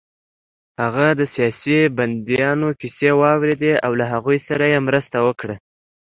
هغه 0.81 1.07
د 1.19 1.21
سیاسي 1.33 1.79
بندیانو 1.97 2.69
کیسې 2.79 3.09
واورېدې 3.21 3.73
او 3.85 3.91
له 3.99 4.05
هغوی 4.13 4.39
سره 4.47 4.63
يې 4.71 4.79
مرسته 4.87 5.17
وکړه 5.27 5.55